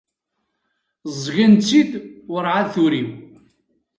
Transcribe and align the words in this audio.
Ẓẓgen-tt-id 1.13 1.91
urɛad 2.33 2.67
turiw. 2.73 3.09